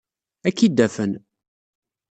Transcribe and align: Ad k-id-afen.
Ad 0.47 0.53
k-id-afen. 0.57 1.11